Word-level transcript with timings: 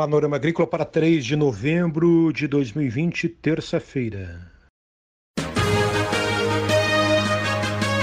Panorama 0.00 0.36
Agrícola 0.36 0.66
para 0.66 0.86
3 0.86 1.22
de 1.22 1.36
novembro 1.36 2.32
de 2.32 2.48
2020, 2.48 3.28
terça-feira. 3.28 4.50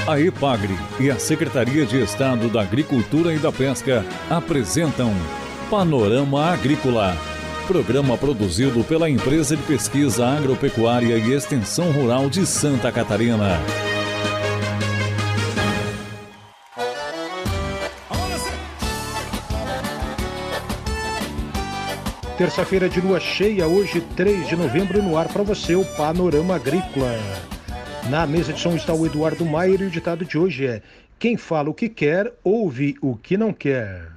A 0.08 0.20
EPAGRE 0.20 0.76
e 1.00 1.10
a 1.10 1.18
Secretaria 1.18 1.88
de 1.88 2.00
Estado 2.00 2.50
da 2.50 2.62
Agricultura 2.62 3.34
e 3.34 3.40
da 3.40 3.52
Pesca 3.52 4.06
apresentam 4.30 5.12
Panorama 5.72 6.52
Agrícola, 6.52 7.18
programa 7.66 8.16
produzido 8.16 8.84
pela 8.84 9.10
Empresa 9.10 9.58
de 9.58 9.64
Pesquisa 9.64 10.28
Agropecuária 10.28 11.18
e 11.18 11.34
Extensão 11.34 11.92
Rural 11.92 12.30
de 12.30 12.46
Santa 12.46 12.92
Catarina. 12.92 13.58
Terça-feira 22.38 22.88
de 22.88 23.02
lua 23.02 23.20
cheia, 23.20 23.68
hoje 23.68 24.00
3 24.16 24.48
de 24.48 24.56
novembro, 24.56 25.02
no 25.02 25.18
ar 25.18 25.28
para 25.28 25.42
você 25.42 25.74
o 25.74 25.84
Panorama 25.84 26.56
Agrícola. 26.56 27.18
Na 28.12 28.28
mesa 28.28 28.54
de 28.54 28.60
som 28.60 28.76
está 28.76 28.94
o 28.94 29.08
Eduardo 29.08 29.44
Maier 29.44 29.82
e 29.82 29.86
o 29.86 29.90
ditado 29.90 30.24
de 30.24 30.38
hoje 30.38 30.68
é: 30.68 30.84
Quem 31.18 31.36
fala 31.36 31.72
o 31.72 31.74
que 31.74 31.90
quer, 31.90 32.32
ouve 32.44 32.96
o 33.02 33.16
que 33.16 33.36
não 33.38 33.52
quer. 33.52 34.12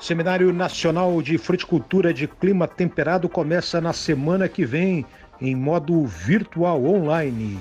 Seminário 0.00 0.52
Nacional 0.52 1.22
de 1.22 1.38
Fruticultura 1.38 2.12
de 2.12 2.26
Clima 2.26 2.66
Temperado 2.66 3.28
começa 3.28 3.80
na 3.80 3.92
semana 3.92 4.48
que 4.48 4.66
vem, 4.66 5.06
em 5.40 5.54
modo 5.54 6.04
virtual 6.04 6.84
online. 6.84 7.60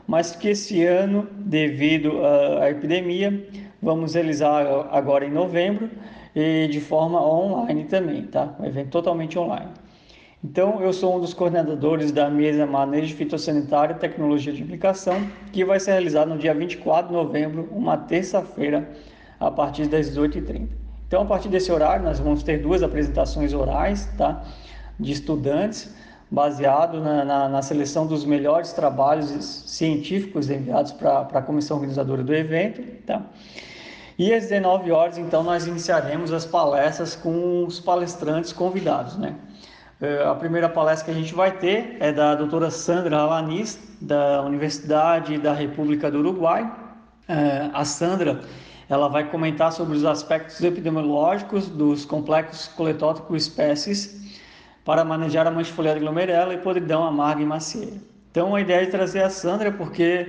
mas 0.07 0.35
que 0.35 0.49
esse 0.49 0.83
ano, 0.83 1.27
devido 1.45 2.25
à 2.61 2.69
epidemia, 2.69 3.47
Vamos 3.81 4.13
realizar 4.13 4.65
agora 4.91 5.25
em 5.25 5.31
novembro 5.31 5.89
e 6.35 6.67
de 6.67 6.81
forma 6.81 7.25
online 7.25 7.85
também, 7.85 8.23
tá? 8.23 8.53
Um 8.59 8.65
evento 8.65 8.89
totalmente 8.89 9.39
online. 9.39 9.69
Então, 10.43 10.81
eu 10.81 10.91
sou 10.91 11.15
um 11.15 11.19
dos 11.21 11.33
coordenadores 11.33 12.11
da 12.11 12.29
mesa 12.29 12.65
Manejo 12.65 13.15
Fitossanitário 13.15 13.95
e 13.95 13.99
Tecnologia 13.99 14.51
de 14.51 14.63
Aplicação, 14.63 15.15
que 15.53 15.63
vai 15.63 15.79
ser 15.79 15.91
realizado 15.91 16.29
no 16.29 16.37
dia 16.37 16.53
24 16.53 17.07
de 17.07 17.13
novembro, 17.13 17.69
uma 17.71 17.97
terça-feira, 17.97 18.89
a 19.39 19.49
partir 19.49 19.87
das 19.87 20.09
18h30. 20.09 20.67
Então, 21.07 21.21
a 21.21 21.25
partir 21.25 21.47
desse 21.47 21.71
horário, 21.71 22.03
nós 22.03 22.19
vamos 22.19 22.43
ter 22.43 22.57
duas 22.61 22.83
apresentações 22.83 23.53
orais, 23.53 24.09
tá? 24.17 24.43
De 24.99 25.13
estudantes, 25.13 25.95
baseado 26.29 27.01
na, 27.01 27.25
na, 27.25 27.49
na 27.49 27.61
seleção 27.61 28.05
dos 28.05 28.23
melhores 28.23 28.71
trabalhos 28.71 29.29
científicos 29.65 30.49
enviados 30.49 30.91
para 30.91 31.21
a 31.21 31.41
comissão 31.41 31.77
organizadora 31.77 32.23
do 32.23 32.33
evento, 32.33 32.81
tá? 33.05 33.23
E 34.17 34.33
às 34.33 34.43
19 34.43 34.91
horas, 34.91 35.17
então, 35.17 35.43
nós 35.43 35.65
iniciaremos 35.65 36.33
as 36.33 36.45
palestras 36.45 37.15
com 37.15 37.65
os 37.65 37.79
palestrantes 37.79 38.51
convidados, 38.51 39.17
né? 39.17 39.35
Eh, 40.01 40.23
a 40.25 40.35
primeira 40.35 40.67
palestra 40.67 41.05
que 41.05 41.11
a 41.11 41.21
gente 41.21 41.33
vai 41.33 41.57
ter 41.57 41.95
é 41.99 42.11
da 42.11 42.35
doutora 42.35 42.69
Sandra 42.69 43.17
Alanis, 43.17 43.79
da 44.01 44.41
Universidade 44.43 45.37
da 45.37 45.53
República 45.53 46.11
do 46.11 46.19
Uruguai. 46.19 46.69
Eh, 47.27 47.69
a 47.73 47.85
Sandra 47.85 48.41
ela 48.89 49.07
vai 49.07 49.29
comentar 49.29 49.71
sobre 49.71 49.95
os 49.95 50.03
aspectos 50.03 50.61
epidemiológicos 50.61 51.67
dos 51.69 52.05
complexos 52.05 52.67
coletótricos 52.67 53.43
espécies 53.43 54.38
para 54.89 55.05
manejar 55.05 55.45
a 55.45 55.51
mancha 55.51 55.71
glomerela 55.99 56.51
e 56.51 56.57
podridão 56.57 57.03
amarga 57.03 57.43
e 57.43 57.45
macieira. 57.45 57.97
Então, 58.31 58.55
a 58.55 58.59
ideia 58.59 58.81
é 58.81 58.85
trazer 58.87 59.21
a 59.21 59.29
Sandra 59.29 59.71
porque 59.71 60.25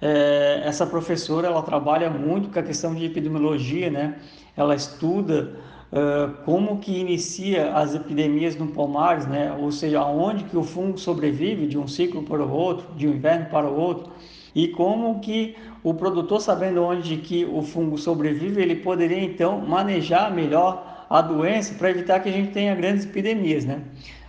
é, 0.00 0.60
essa 0.64 0.84
professora 0.84 1.46
ela 1.46 1.62
trabalha 1.62 2.10
muito 2.10 2.48
com 2.48 2.58
a 2.58 2.64
questão 2.64 2.96
de 2.96 3.04
epidemiologia, 3.04 3.92
né? 3.92 4.16
Ela 4.56 4.74
estuda 4.74 5.52
uh, 5.92 6.32
como 6.44 6.78
que 6.78 6.98
inicia 6.98 7.72
as 7.76 7.94
epidemias 7.94 8.56
no 8.56 8.66
pomares, 8.66 9.24
né? 9.28 9.56
Ou 9.56 9.70
seja, 9.70 10.00
aonde 10.00 10.42
que 10.50 10.56
o 10.56 10.64
fungo 10.64 10.98
sobrevive 10.98 11.68
de 11.68 11.78
um 11.78 11.86
ciclo 11.86 12.24
para 12.24 12.42
o 12.42 12.50
outro, 12.50 12.92
de 12.96 13.06
um 13.06 13.12
inverno 13.12 13.46
para 13.50 13.68
o 13.68 13.78
outro, 13.78 14.10
e 14.52 14.66
como 14.66 15.20
que 15.20 15.54
o 15.84 15.94
produtor 15.94 16.40
sabendo 16.40 16.82
onde 16.82 17.18
que 17.18 17.44
o 17.44 17.62
fungo 17.62 17.96
sobrevive, 17.96 18.60
ele 18.60 18.74
poderia 18.74 19.22
então 19.22 19.60
manejar 19.60 20.28
melhor 20.34 20.91
a 21.12 21.20
doença 21.20 21.74
para 21.74 21.90
evitar 21.90 22.20
que 22.20 22.28
a 22.28 22.32
gente 22.32 22.52
tenha 22.52 22.74
grandes 22.74 23.04
epidemias, 23.04 23.64
né? 23.64 23.80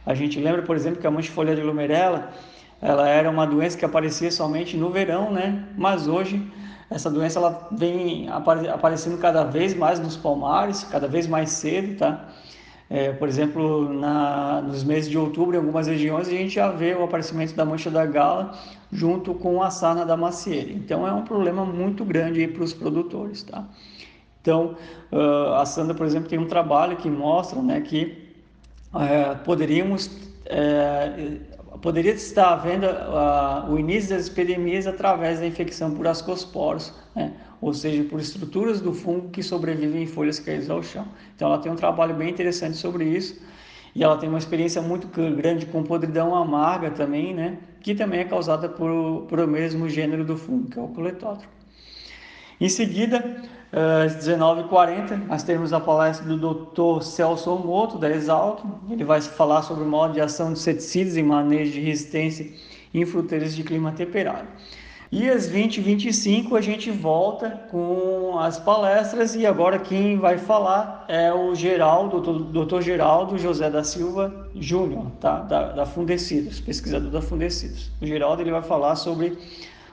A 0.06 0.14
gente 0.14 0.40
lembra, 0.40 0.62
por 0.64 0.76
exemplo, 0.76 1.00
que 1.00 1.08
a 1.08 1.12
mancha 1.12 1.32
folha 1.32 1.56
de 1.56 1.62
glomerela 1.62 2.30
ela 2.82 3.08
era 3.08 3.30
uma 3.30 3.48
doença 3.48 3.78
que 3.78 3.86
aparecia 3.86 4.30
somente 4.30 4.76
no 4.76 4.90
verão, 4.90 5.32
né? 5.32 5.64
Mas 5.78 6.08
hoje 6.08 6.46
essa 6.90 7.10
doença 7.10 7.40
ela 7.40 7.70
vem 7.72 8.28
aparecendo 8.30 9.18
cada 9.18 9.46
vez 9.46 9.74
mais 9.74 10.00
nos 10.00 10.18
palmares, 10.18 10.84
cada 10.84 11.08
vez 11.08 11.26
mais 11.26 11.52
cedo, 11.52 11.98
tá? 11.98 12.28
É, 12.90 13.14
por 13.14 13.28
exemplo, 13.30 13.92
na, 13.94 14.62
nos 14.62 14.84
meses 14.84 15.10
de 15.10 15.18
outubro, 15.18 15.56
em 15.56 15.60
algumas 15.60 15.88
regiões, 15.88 16.28
a 16.28 16.32
gente 16.32 16.54
já 16.54 16.70
vê 16.70 16.94
o 16.94 17.04
aparecimento 17.04 17.56
da 17.56 17.66
mancha 17.66 17.90
da 17.90 18.06
gala 18.06 18.52
junto 18.92 19.34
com 19.34 19.64
a 19.64 19.72
sarna 19.72 20.06
da 20.06 20.18
macieira. 20.18 20.72
Então, 20.72 21.08
é 21.08 21.14
um 21.14 21.24
problema 21.24 21.66
muito 21.66 22.04
grande 22.04 22.46
para 22.48 22.64
os 22.64 22.74
produtores, 22.74 23.42
tá? 23.42 23.66
Então, 24.44 24.76
uh, 25.10 25.54
a 25.54 25.66
Sandra, 25.66 25.96
por 25.96 26.06
exemplo, 26.06 26.28
tem 26.28 26.38
um 26.38 26.48
trabalho 26.48 26.98
que 26.98 27.10
mostra 27.10 27.62
né, 27.62 27.80
que 27.80 28.34
uh, 28.94 29.42
poderíamos 29.46 30.08
uh, 30.08 31.54
poderia 31.82 32.14
estar 32.14 32.54
havendo 32.54 32.86
uh, 32.86 33.72
o 33.72 33.80
início 33.80 34.16
das 34.16 34.28
epidemias 34.28 34.88
através 34.88 35.40
da 35.40 35.48
infecção 35.48 35.92
por 35.92 36.08
ascosporos, 36.08 36.94
né? 37.14 37.34
ou 37.62 37.74
seja, 37.74 38.04
por 38.06 38.20
estruturas 38.22 38.80
do 38.80 38.94
fungo 38.94 39.30
que 39.30 39.42
sobrevivem 39.42 40.04
em 40.04 40.06
folhas 40.06 40.40
caídas 40.40 40.70
ao 40.70 40.82
chão. 40.84 41.06
Então, 41.36 41.50
ela 41.50 41.58
tem 41.58 41.70
um 41.72 41.76
trabalho 41.76 42.14
bem 42.16 42.30
interessante 42.30 42.78
sobre 42.78 43.06
isso 43.06 43.42
e 43.96 44.04
ela 44.04 44.18
tem 44.18 44.30
uma 44.30 44.38
experiência 44.38 44.82
muito 44.82 45.08
grande 45.08 45.66
com 45.66 45.84
podridão 45.84 46.36
amarga 46.36 46.90
também, 46.92 47.34
né? 47.34 47.58
que 47.82 47.94
também 47.94 48.22
é 48.22 48.26
causada 48.26 48.70
por, 48.70 49.26
por 49.28 49.40
o 49.42 49.48
mesmo 49.48 49.90
gênero 49.90 50.24
do 50.24 50.38
fungo, 50.38 50.70
que 50.70 50.80
é 50.80 50.82
o 50.82 50.88
coletótropo. 50.88 51.54
Em 52.62 52.70
seguida, 52.70 53.42
às 53.74 54.16
19h40, 54.16 55.26
nós 55.28 55.42
temos 55.42 55.74
a 55.74 55.80
palestra 55.80 56.28
do 56.28 56.38
Dr. 56.38 57.04
Celso 57.04 57.56
Moto, 57.56 57.98
da 57.98 58.08
Exalto. 58.08 58.64
Ele 58.88 59.04
vai 59.04 59.20
falar 59.20 59.64
sobre 59.64 59.84
o 59.84 59.88
modo 59.88 60.14
de 60.14 60.22
ação 60.22 60.54
de 60.54 60.60
inseticidas 60.60 61.18
em 61.18 61.24
manejo 61.24 61.72
de 61.72 61.80
resistência 61.80 62.52
em 62.94 63.04
fruteiras 63.04 63.56
de 63.56 63.64
clima 63.64 63.92
temperado. 63.92 64.48
E 65.12 65.28
às 65.28 65.48
20 65.48 65.80
h 65.80 65.86
25 65.90 66.56
a 66.56 66.62
gente 66.62 66.92
volta 66.92 67.50
com 67.72 68.38
as 68.40 68.60
palestras 68.60 69.36
e 69.36 69.46
agora 69.46 69.80
quem 69.80 70.18
vai 70.18 70.38
falar 70.38 71.06
é 71.08 71.34
o 71.34 71.56
Geraldo, 71.56 72.20
doutor 72.20 72.82
Geraldo 72.82 73.38
José 73.40 73.72
da 73.72 73.84
Silva 73.84 74.50
Júnior, 74.56 75.08
tá? 75.20 75.40
da, 75.40 75.72
da 75.72 75.86
Fundecidos, 75.86 76.60
pesquisador 76.60 77.10
da 77.12 77.22
Fundecidos. 77.22 77.92
O 78.00 78.06
Geraldo 78.06 78.42
ele 78.42 78.52
vai 78.52 78.64
falar 78.64 78.96
sobre 78.96 79.38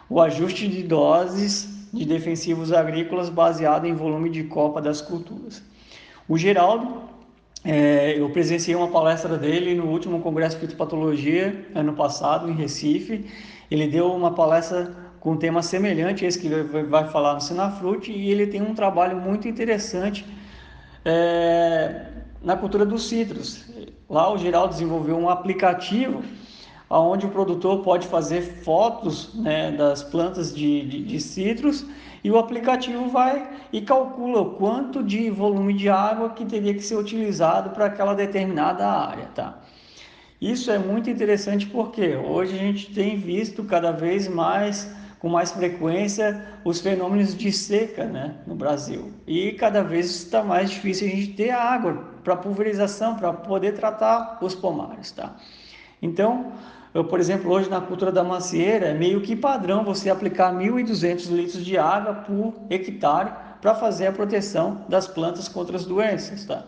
o 0.08 0.20
ajuste 0.20 0.68
de 0.68 0.82
doses 0.82 1.79
de 1.92 2.04
defensivos 2.04 2.72
agrícolas 2.72 3.28
baseado 3.28 3.86
em 3.86 3.94
volume 3.94 4.30
de 4.30 4.44
copa 4.44 4.80
das 4.80 5.00
culturas. 5.00 5.62
O 6.28 6.38
Geraldo, 6.38 7.02
é, 7.64 8.18
eu 8.18 8.30
presenciei 8.30 8.76
uma 8.76 8.88
palestra 8.88 9.36
dele 9.36 9.74
no 9.74 9.86
último 9.86 10.20
Congresso 10.20 10.56
de 10.56 10.62
Fitopatologia, 10.62 11.66
ano 11.74 11.92
passado, 11.92 12.48
em 12.48 12.54
Recife. 12.54 13.26
Ele 13.70 13.86
deu 13.86 14.12
uma 14.12 14.32
palestra 14.32 14.94
com 15.18 15.32
um 15.32 15.36
tema 15.36 15.62
semelhante 15.62 16.24
a 16.24 16.28
esse 16.28 16.38
que 16.38 16.48
vai 16.48 17.08
falar 17.08 17.34
no 17.34 17.40
Sinafrute, 17.40 18.10
e 18.10 18.30
ele 18.30 18.46
tem 18.46 18.62
um 18.62 18.74
trabalho 18.74 19.16
muito 19.16 19.46
interessante 19.46 20.24
é, 21.04 22.06
na 22.42 22.56
cultura 22.56 22.86
dos 22.86 23.08
citros. 23.08 23.66
Lá 24.08 24.32
o 24.32 24.38
Geraldo 24.38 24.72
desenvolveu 24.72 25.16
um 25.16 25.28
aplicativo 25.28 26.22
onde 26.98 27.24
o 27.24 27.28
produtor 27.28 27.82
pode 27.82 28.08
fazer 28.08 28.42
fotos 28.62 29.32
né, 29.34 29.70
das 29.70 30.02
plantas 30.02 30.54
de, 30.54 30.82
de, 30.86 31.04
de 31.04 31.20
citros 31.20 31.86
e 32.24 32.30
o 32.30 32.38
aplicativo 32.38 33.08
vai 33.08 33.48
e 33.72 33.80
calcula 33.80 34.40
o 34.40 34.54
quanto 34.56 35.02
de 35.02 35.30
volume 35.30 35.72
de 35.72 35.88
água 35.88 36.30
que 36.30 36.44
teria 36.44 36.74
que 36.74 36.82
ser 36.82 36.96
utilizado 36.96 37.70
para 37.70 37.86
aquela 37.86 38.14
determinada 38.14 38.86
área, 38.86 39.26
tá? 39.34 39.60
Isso 40.40 40.70
é 40.70 40.78
muito 40.78 41.08
interessante 41.08 41.66
porque 41.66 42.16
hoje 42.16 42.54
a 42.54 42.58
gente 42.58 42.92
tem 42.92 43.16
visto 43.16 43.62
cada 43.62 43.92
vez 43.92 44.26
mais 44.26 44.90
com 45.18 45.28
mais 45.28 45.52
frequência 45.52 46.46
os 46.64 46.80
fenômenos 46.80 47.36
de 47.36 47.52
seca 47.52 48.06
né, 48.06 48.36
no 48.46 48.54
Brasil. 48.54 49.12
E 49.26 49.52
cada 49.52 49.82
vez 49.82 50.06
está 50.06 50.42
mais 50.42 50.70
difícil 50.70 51.06
a 51.06 51.10
gente 51.10 51.34
ter 51.34 51.50
água 51.50 52.06
para 52.24 52.36
pulverização, 52.36 53.14
para 53.14 53.32
poder 53.34 53.72
tratar 53.72 54.38
os 54.40 54.54
pomares. 54.54 55.12
Tá? 55.12 55.36
Então, 56.00 56.52
eu, 56.92 57.04
por 57.04 57.20
exemplo, 57.20 57.52
hoje 57.52 57.70
na 57.70 57.80
cultura 57.80 58.10
da 58.10 58.24
macieira, 58.24 58.86
é 58.86 58.94
meio 58.94 59.20
que 59.20 59.36
padrão 59.36 59.84
você 59.84 60.10
aplicar 60.10 60.52
1.200 60.52 61.30
litros 61.30 61.64
de 61.64 61.78
água 61.78 62.14
por 62.14 62.54
hectare 62.68 63.32
para 63.60 63.74
fazer 63.74 64.08
a 64.08 64.12
proteção 64.12 64.84
das 64.88 65.06
plantas 65.06 65.48
contra 65.48 65.76
as 65.76 65.84
doenças. 65.84 66.44
Tá? 66.44 66.64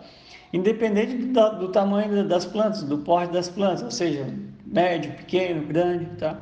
Independente 0.52 1.16
do, 1.16 1.50
do 1.58 1.68
tamanho 1.68 2.26
das 2.28 2.44
plantas, 2.44 2.82
do 2.84 2.98
porte 2.98 3.32
das 3.32 3.48
plantas, 3.48 3.82
ou 3.82 3.90
seja, 3.90 4.26
médio, 4.64 5.12
pequeno, 5.12 5.66
grande. 5.66 6.06
Tá? 6.16 6.36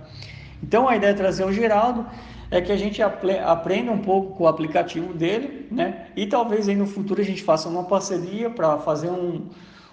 Então 0.62 0.86
a 0.86 0.96
ideia 0.96 1.14
de 1.14 1.18
trazer 1.18 1.44
o 1.44 1.52
Geraldo 1.52 2.06
é 2.50 2.60
que 2.60 2.72
a 2.72 2.76
gente 2.76 3.00
aprenda 3.00 3.92
um 3.92 3.98
pouco 3.98 4.34
com 4.34 4.44
o 4.44 4.48
aplicativo 4.48 5.14
dele, 5.14 5.68
né? 5.70 6.06
E 6.16 6.26
talvez 6.26 6.68
aí 6.68 6.74
no 6.74 6.86
futuro 6.86 7.20
a 7.20 7.24
gente 7.24 7.44
faça 7.44 7.68
uma 7.68 7.84
parceria 7.84 8.50
para 8.50 8.76
fazer 8.78 9.08
um, 9.08 9.46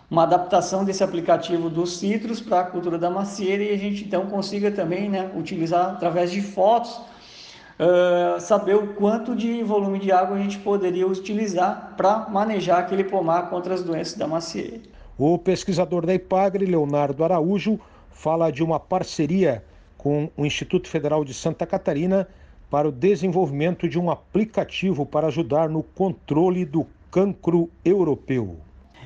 uma 0.09 0.23
adaptação 0.23 0.85
desse 0.85 1.03
aplicativo 1.03 1.69
dos 1.69 1.97
citros 1.97 2.39
para 2.39 2.61
a 2.61 2.63
cultura 2.63 2.97
da 2.97 3.09
macieira 3.09 3.63
e 3.63 3.73
a 3.73 3.77
gente 3.77 4.05
então 4.05 4.25
consiga 4.27 4.71
também, 4.71 5.09
né, 5.09 5.31
utilizar 5.35 5.91
através 5.91 6.31
de 6.31 6.41
fotos, 6.41 6.91
uh, 6.91 8.39
saber 8.39 8.75
o 8.75 8.93
quanto 8.93 9.35
de 9.35 9.61
volume 9.63 9.99
de 9.99 10.11
água 10.11 10.37
a 10.37 10.39
gente 10.39 10.59
poderia 10.59 11.05
utilizar 11.05 11.93
para 11.97 12.29
manejar 12.29 12.79
aquele 12.79 13.03
pomar 13.03 13.49
contra 13.49 13.73
as 13.73 13.83
doenças 13.83 14.17
da 14.17 14.27
macieira. 14.27 14.79
O 15.17 15.37
pesquisador 15.37 16.05
da 16.05 16.13
IPAGRE, 16.13 16.65
Leonardo 16.65 17.23
Araújo, 17.23 17.79
fala 18.11 18.51
de 18.51 18.63
uma 18.63 18.79
parceria 18.79 19.63
com 19.97 20.29
o 20.37 20.45
Instituto 20.45 20.87
Federal 20.87 21.25
de 21.25 21.33
Santa 21.33 21.65
Catarina 21.65 22.27
para 22.69 22.87
o 22.87 22.91
desenvolvimento 22.91 23.89
de 23.89 23.99
um 23.99 24.11
aplicativo 24.11 25.05
para 25.05 25.27
ajudar 25.27 25.69
no 25.69 25.83
controle 25.83 26.65
do 26.65 26.85
cancro 27.09 27.69
europeu. 27.83 28.57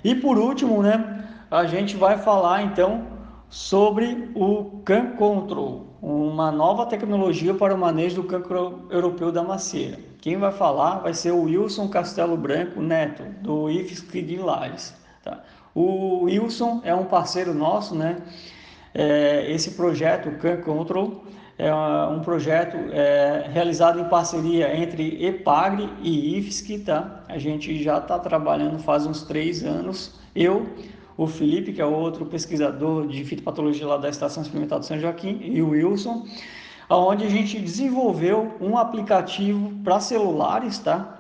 E 0.04 0.16
por 0.16 0.38
último, 0.38 0.82
né, 0.82 1.28
a 1.50 1.66
gente 1.66 1.96
vai 1.96 2.18
falar 2.18 2.64
então 2.64 3.06
sobre 3.50 4.32
o 4.34 4.82
Can 4.86 5.12
Control, 5.18 5.86
uma 6.02 6.52
nova 6.52 6.86
tecnologia 6.86 7.54
para 7.54 7.76
o 7.76 7.78
manejo 7.78 8.22
do 8.22 8.24
cancro 8.24 8.88
europeu 8.90 9.32
da 9.32 9.44
macieira. 9.44 10.00
Quem 10.22 10.38
vai 10.38 10.52
falar 10.52 11.00
vai 11.00 11.14
ser 11.14 11.32
o 11.32 11.44
Wilson 11.44 11.88
Castelo 11.90 12.38
Branco 12.38 12.82
Neto, 12.82 13.24
do 13.42 13.70
IFSC 13.70 14.22
de 14.22 14.38
Lages. 14.38 14.96
Tá? 15.24 15.44
O 15.76 16.24
Wilson 16.24 16.82
é 16.84 16.96
um 16.96 17.06
parceiro 17.06 17.54
nosso, 17.54 17.96
né? 17.96 18.18
É, 18.94 19.52
esse 19.52 19.72
projeto, 19.72 20.30
o 20.30 20.38
Can 20.38 20.62
Control, 20.62 21.24
é 21.62 22.08
um 22.08 22.22
projeto 22.22 22.76
é, 22.92 23.48
realizado 23.54 24.00
em 24.00 24.06
parceria 24.06 24.76
entre 24.76 25.24
EPAGRE 25.24 25.88
e 26.02 26.40
IFSC, 26.40 26.80
tá? 26.80 27.24
A 27.28 27.38
gente 27.38 27.84
já 27.84 28.00
está 28.00 28.18
trabalhando 28.18 28.80
faz 28.80 29.06
uns 29.06 29.22
três 29.22 29.64
anos. 29.64 30.20
Eu, 30.36 30.68
o 31.16 31.28
Felipe, 31.28 31.72
que 31.72 31.80
é 31.80 31.86
outro 31.86 32.26
pesquisador 32.26 33.06
de 33.06 33.24
fitopatologia 33.24 33.86
lá 33.86 33.98
da 33.98 34.10
Estação 34.10 34.42
Experimental 34.42 34.80
de 34.80 34.88
São 34.88 34.98
Joaquim, 35.00 35.40
e 35.40 35.62
o 35.62 35.70
Wilson, 35.70 36.26
onde 36.90 37.26
a 37.26 37.30
gente 37.30 37.60
desenvolveu 37.60 38.58
um 38.60 38.76
aplicativo 38.76 39.72
para 39.84 40.00
celulares, 40.00 40.80
tá? 40.80 41.20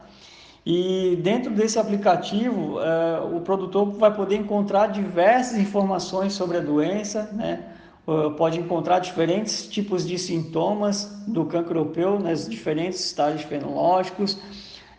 E 0.66 1.20
dentro 1.22 1.52
desse 1.52 1.78
aplicativo, 1.78 2.80
uh, 2.80 3.38
o 3.38 3.42
produtor 3.42 3.92
vai 3.92 4.12
poder 4.12 4.38
encontrar 4.38 4.88
diversas 4.88 5.60
informações 5.60 6.34
sobre 6.34 6.58
a 6.58 6.62
doença, 6.62 7.30
né? 7.32 7.71
Uh, 8.12 8.32
pode 8.32 8.60
encontrar 8.60 9.00
diferentes 9.00 9.66
tipos 9.68 10.06
de 10.06 10.20
sintomas 10.20 11.24
do 11.26 11.46
cancro 11.46 11.80
europeu 11.80 12.20
nas 12.20 12.46
diferentes 12.46 13.00
estágios 13.06 13.44
fenológicos, 13.44 14.38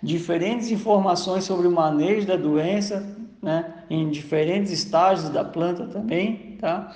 diferentes 0.03 0.71
informações 0.71 1.45
sobre 1.45 1.69
o 1.69 1.71
manejo 1.71 2.27
da 2.27 2.37
doença, 2.37 3.07
né? 3.43 3.85
em 3.91 4.09
diferentes 4.09 4.73
estágios 4.73 5.29
da 5.29 5.45
planta 5.45 5.85
também, 5.89 6.57
tá? 6.59 6.91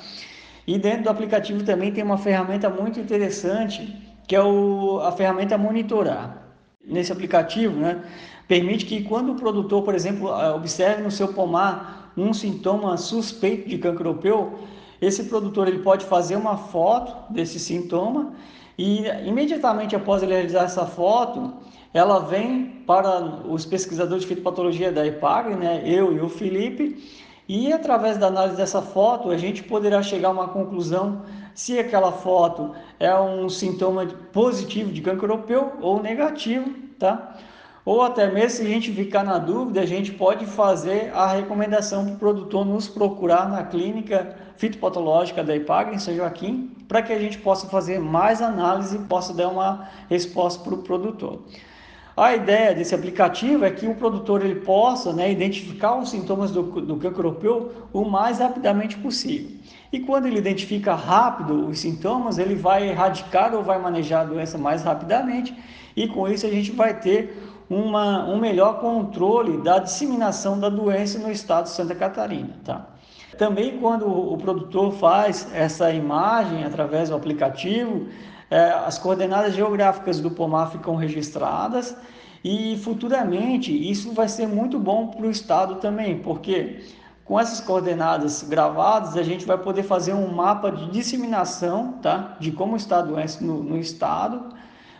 E 0.66 0.78
dentro 0.78 1.02
do 1.02 1.10
aplicativo 1.10 1.62
também 1.64 1.92
tem 1.92 2.02
uma 2.02 2.16
ferramenta 2.16 2.70
muito 2.70 2.98
interessante, 2.98 3.94
que 4.26 4.34
é 4.34 4.42
o, 4.42 5.00
a 5.00 5.12
ferramenta 5.12 5.58
monitorar. 5.58 6.44
Nesse 6.82 7.12
aplicativo, 7.12 7.78
né? 7.78 8.02
permite 8.48 8.86
que 8.86 9.02
quando 9.02 9.32
o 9.32 9.34
produtor, 9.34 9.82
por 9.82 9.94
exemplo, 9.94 10.32
ah, 10.32 10.54
observe 10.54 11.02
no 11.02 11.10
seu 11.10 11.28
pomar 11.34 12.10
um 12.16 12.32
sintoma 12.32 12.96
suspeito 12.96 13.68
de 13.68 13.76
cancro 13.76 14.08
europeu, 14.08 14.58
esse 15.00 15.24
produtor 15.24 15.68
ele 15.68 15.78
pode 15.80 16.04
fazer 16.04 16.36
uma 16.36 16.56
foto 16.56 17.32
desse 17.32 17.58
sintoma 17.58 18.32
e 18.78 19.06
imediatamente 19.24 19.96
após 19.96 20.22
ele 20.22 20.34
realizar 20.34 20.64
essa 20.64 20.84
foto, 20.84 21.54
ela 21.94 22.18
vem 22.20 22.82
para 22.86 23.42
os 23.48 23.64
pesquisadores 23.64 24.22
de 24.22 24.28
fitopatologia 24.28 24.92
da 24.92 25.06
IPAGRE, 25.06 25.54
né, 25.54 25.82
eu 25.84 26.14
e 26.14 26.20
o 26.20 26.28
Felipe, 26.28 27.02
e 27.48 27.72
através 27.72 28.18
da 28.18 28.26
análise 28.26 28.56
dessa 28.56 28.82
foto 28.82 29.30
a 29.30 29.36
gente 29.38 29.62
poderá 29.62 30.02
chegar 30.02 30.28
a 30.28 30.32
uma 30.32 30.48
conclusão 30.48 31.22
se 31.54 31.78
aquela 31.78 32.12
foto 32.12 32.74
é 33.00 33.14
um 33.18 33.48
sintoma 33.48 34.04
positivo 34.32 34.92
de 34.92 35.00
cancro 35.00 35.26
europeu 35.26 35.72
ou 35.80 36.02
negativo, 36.02 36.70
tá? 36.98 37.36
Ou 37.86 38.02
até 38.02 38.28
mesmo 38.28 38.50
se 38.50 38.62
a 38.62 38.68
gente 38.68 38.92
ficar 38.92 39.22
na 39.22 39.38
dúvida, 39.38 39.80
a 39.80 39.86
gente 39.86 40.10
pode 40.10 40.44
fazer 40.44 41.12
a 41.14 41.28
recomendação 41.28 42.04
para 42.04 42.14
o 42.14 42.18
produtor 42.18 42.66
nos 42.66 42.88
procurar 42.88 43.48
na 43.48 43.62
clínica 43.62 44.34
fitopatológica 44.56 45.44
da 45.44 45.54
IPAG 45.54 45.94
em 45.94 45.98
São 46.00 46.12
Joaquim, 46.12 46.72
para 46.88 47.00
que 47.00 47.12
a 47.12 47.18
gente 47.18 47.38
possa 47.38 47.68
fazer 47.68 48.00
mais 48.00 48.42
análise 48.42 48.96
e 48.96 48.98
possa 48.98 49.32
dar 49.32 49.50
uma 49.50 49.88
resposta 50.10 50.64
para 50.64 50.74
o 50.74 50.78
produtor. 50.78 51.42
A 52.16 52.34
ideia 52.34 52.74
desse 52.74 52.92
aplicativo 52.92 53.64
é 53.64 53.70
que 53.70 53.86
o 53.86 53.94
produtor 53.94 54.44
ele 54.44 54.60
possa 54.62 55.12
né, 55.12 55.30
identificar 55.30 55.96
os 55.96 56.10
sintomas 56.10 56.50
do, 56.50 56.62
do 56.62 56.96
cancro 56.96 57.28
europeu 57.28 57.72
o 57.92 58.04
mais 58.04 58.40
rapidamente 58.40 58.96
possível. 58.96 59.50
E 59.92 60.00
quando 60.00 60.26
ele 60.26 60.38
identifica 60.38 60.92
rápido 60.94 61.68
os 61.68 61.78
sintomas, 61.78 62.36
ele 62.36 62.56
vai 62.56 62.88
erradicar 62.88 63.54
ou 63.54 63.62
vai 63.62 63.78
manejar 63.78 64.22
a 64.22 64.24
doença 64.24 64.58
mais 64.58 64.82
rapidamente, 64.82 65.54
e 65.94 66.08
com 66.08 66.28
isso 66.28 66.46
a 66.46 66.50
gente 66.50 66.72
vai 66.72 66.98
ter 66.98 67.54
uma, 67.68 68.24
um 68.26 68.38
melhor 68.38 68.80
controle 68.80 69.58
da 69.58 69.78
disseminação 69.78 70.58
da 70.58 70.68
doença 70.68 71.18
no 71.18 71.30
estado 71.30 71.64
de 71.64 71.70
Santa 71.70 71.94
Catarina. 71.94 72.54
Tá? 72.64 72.86
Também 73.36 73.78
quando 73.78 74.06
o 74.06 74.36
produtor 74.38 74.92
faz 74.92 75.48
essa 75.52 75.90
imagem 75.92 76.64
através 76.64 77.10
do 77.10 77.16
aplicativo, 77.16 78.06
é, 78.50 78.70
as 78.70 78.98
coordenadas 78.98 79.54
geográficas 79.54 80.20
do 80.20 80.30
pomar 80.30 80.70
ficam 80.70 80.94
registradas 80.94 81.96
e 82.44 82.76
futuramente 82.78 83.72
isso 83.72 84.12
vai 84.12 84.28
ser 84.28 84.46
muito 84.46 84.78
bom 84.78 85.08
para 85.08 85.26
o 85.26 85.30
estado 85.30 85.76
também, 85.76 86.20
porque 86.20 86.80
com 87.24 87.40
essas 87.40 87.60
coordenadas 87.60 88.44
gravadas 88.44 89.16
a 89.16 89.22
gente 89.24 89.44
vai 89.44 89.58
poder 89.58 89.82
fazer 89.82 90.14
um 90.14 90.32
mapa 90.32 90.70
de 90.70 90.88
disseminação 90.90 91.94
tá? 92.00 92.36
de 92.38 92.52
como 92.52 92.76
está 92.76 92.98
a 92.98 93.02
doença 93.02 93.44
no, 93.44 93.64
no 93.64 93.76
estado 93.76 94.54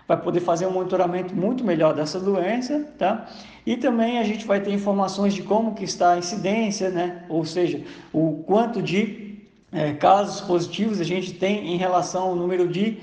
vai 0.06 0.16
poder 0.16 0.40
fazer 0.40 0.66
um 0.66 0.70
monitoramento 0.70 1.34
muito 1.34 1.64
melhor 1.64 1.94
dessa 1.94 2.20
doença, 2.20 2.86
tá? 2.96 3.26
E 3.64 3.76
também 3.76 4.18
a 4.18 4.25
gente 4.25 4.46
vai 4.46 4.60
ter 4.60 4.72
informações 4.72 5.34
de 5.34 5.42
como 5.42 5.75
que 5.75 5.84
está 5.84 6.12
a 6.12 6.18
incidência, 6.18 6.90
né? 6.90 7.25
Ou 7.28 7.44
seja, 7.44 7.82
o 8.12 8.44
quanto 8.46 8.80
de 8.80 9.40
é, 9.72 9.92
casos 9.94 10.40
positivos 10.40 11.00
a 11.00 11.04
gente 11.04 11.34
tem 11.34 11.75
em 11.75 11.76
relação 11.76 12.22
ao 12.25 12.36
número 12.36 12.68
de 12.68 12.98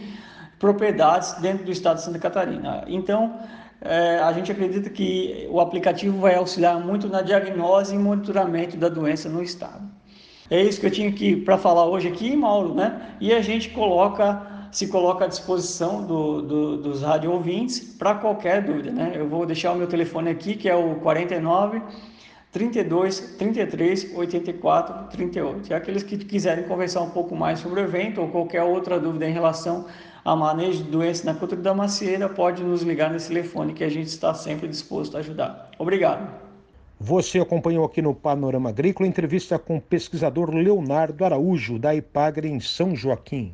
propriedades 0.58 1.34
dentro 1.42 1.66
do 1.66 1.72
estado 1.72 1.98
de 1.98 2.04
Santa 2.04 2.20
Catarina. 2.20 2.86
Então, 2.88 3.38
é, 3.82 4.20
a 4.20 4.32
gente 4.32 4.50
acredita 4.50 4.90
que 4.90 5.46
o 5.50 5.60
aplicativo 5.60 6.18
vai 6.20 6.36
auxiliar 6.36 6.80
muito 6.80 7.10
na 7.10 7.22
diagnose 7.22 7.94
e 7.94 7.98
monitoramento 7.98 8.78
da 8.78 8.88
doença 8.88 9.28
no 9.28 9.44
estado. 9.44 9.84
É 10.50 10.62
isso 10.62 10.80
que 10.80 10.86
eu 10.86 10.92
tinha 10.92 11.10
aqui 11.10 11.36
para 11.36 11.58
falar 11.58 11.86
hoje 11.86 12.08
aqui, 12.08 12.36
Mauro, 12.36 12.74
né? 12.74 13.02
E 13.20 13.34
a 13.34 13.42
gente 13.42 13.70
coloca 13.72 14.53
se 14.74 14.88
coloca 14.88 15.26
à 15.26 15.28
disposição 15.28 16.04
do, 16.04 16.42
do, 16.42 16.78
dos 16.78 17.04
rádio 17.04 17.32
ouvintes 17.32 17.80
para 17.80 18.16
qualquer 18.16 18.64
dúvida, 18.64 18.92
né? 18.92 19.14
Eu 19.16 19.30
vou 19.30 19.46
deixar 19.46 19.72
o 19.72 19.76
meu 19.76 19.88
telefone 19.88 20.32
aqui, 20.32 20.56
que 20.56 20.68
é 20.68 20.76
o 20.76 20.96
49 20.96 21.82
32 22.52 23.36
33 23.38 24.16
84 24.16 25.10
38. 25.12 25.70
E 25.70 25.74
aqueles 25.74 26.02
que 26.02 26.18
quiserem 26.18 26.64
conversar 26.66 27.02
um 27.02 27.10
pouco 27.12 27.36
mais 27.36 27.60
sobre 27.60 27.82
o 27.82 27.84
evento 27.84 28.20
ou 28.20 28.28
qualquer 28.30 28.64
outra 28.64 29.00
dúvida 29.00 29.30
em 29.30 29.32
relação 29.32 29.86
a 30.26 30.36
manejo 30.36 30.84
de 30.84 30.90
doenças 30.90 31.24
na 31.24 31.34
cultura 31.34 31.62
da 31.62 31.74
macieira, 31.74 32.28
pode 32.28 32.64
nos 32.64 32.82
ligar 32.82 33.12
nesse 33.12 33.28
telefone 33.28 33.74
que 33.74 33.84
a 33.84 33.90
gente 33.90 34.08
está 34.08 34.34
sempre 34.34 34.68
disposto 34.68 35.16
a 35.18 35.20
ajudar. 35.20 35.70
Obrigado. 35.78 36.28
Você 37.00 37.40
acompanhou 37.40 37.86
aqui 37.86 38.02
no 38.02 38.16
Panorama 38.16 38.70
Agrícola 38.70 39.08
entrevista 39.08 39.60
com 39.60 39.78
o 39.78 39.82
pesquisador 39.82 40.50
Leonardo 40.52 41.26
Araújo, 41.26 41.78
da 41.78 41.94
Ipagre 41.94 42.48
em 42.48 42.60
São 42.60 42.96
Joaquim. 42.96 43.54